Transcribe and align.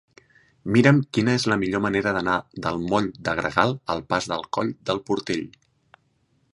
Mira'm 0.77 1.01
quina 1.17 1.35
és 1.39 1.45
la 1.51 1.57
millor 1.63 1.83
manera 1.87 2.13
d'anar 2.17 2.39
del 2.65 2.81
moll 2.87 3.11
de 3.29 3.37
Gregal 3.41 3.77
al 3.97 4.05
pas 4.15 4.33
del 4.33 4.49
Coll 4.59 4.77
del 4.91 5.07
Portell. 5.11 5.47